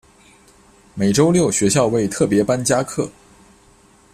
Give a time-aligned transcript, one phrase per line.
[0.95, 3.07] 每周六学校为特別班加课